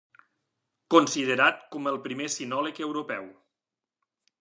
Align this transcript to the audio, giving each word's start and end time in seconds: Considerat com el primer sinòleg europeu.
Considerat 0.95 1.61
com 1.75 1.91
el 1.93 2.01
primer 2.07 2.33
sinòleg 2.39 2.83
europeu. 2.89 3.33